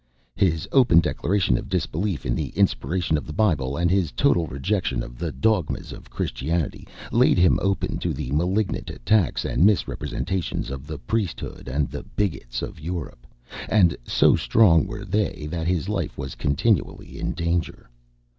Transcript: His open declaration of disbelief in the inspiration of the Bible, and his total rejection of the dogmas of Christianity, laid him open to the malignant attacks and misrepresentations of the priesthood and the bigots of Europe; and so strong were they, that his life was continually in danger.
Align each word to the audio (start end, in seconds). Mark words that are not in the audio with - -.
His 0.35 0.67
open 0.71 0.99
declaration 0.99 1.59
of 1.59 1.69
disbelief 1.69 2.25
in 2.25 2.33
the 2.33 2.49
inspiration 2.57 3.17
of 3.19 3.27
the 3.27 3.33
Bible, 3.37 3.77
and 3.77 3.91
his 3.91 4.11
total 4.11 4.47
rejection 4.47 5.03
of 5.03 5.19
the 5.19 5.31
dogmas 5.31 5.91
of 5.91 6.09
Christianity, 6.09 6.87
laid 7.11 7.37
him 7.37 7.59
open 7.61 7.99
to 7.99 8.11
the 8.11 8.31
malignant 8.31 8.89
attacks 8.89 9.45
and 9.45 9.63
misrepresentations 9.63 10.71
of 10.71 10.87
the 10.87 10.97
priesthood 10.97 11.67
and 11.67 11.87
the 11.91 12.01
bigots 12.01 12.63
of 12.63 12.79
Europe; 12.79 13.27
and 13.69 13.95
so 14.03 14.35
strong 14.35 14.87
were 14.87 15.05
they, 15.05 15.47
that 15.51 15.67
his 15.67 15.87
life 15.87 16.17
was 16.17 16.33
continually 16.33 17.19
in 17.19 17.33
danger. 17.33 17.87